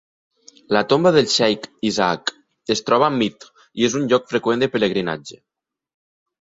[0.75, 2.33] La tomba del Sheikh Isaaq
[2.77, 3.47] es troba a Mydh
[3.83, 5.43] i és un lloc freqüent de pelegrinatge.